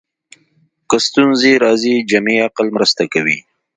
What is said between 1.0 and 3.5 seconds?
ستونزې راځي جمعي عقل مرسته کوي